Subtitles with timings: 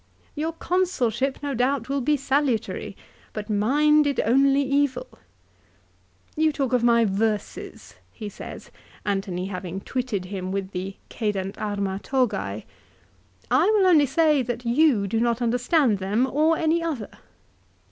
[0.43, 2.97] "Your Consulship no doubt will be salutary;
[3.33, 5.07] but mine did only evil!
[6.35, 8.71] You talk of my verses," he says,
[9.05, 12.63] Antony having twitted him with the" cedant arma togse.""
[13.61, 17.19] I will only say that you do not understand them or any other.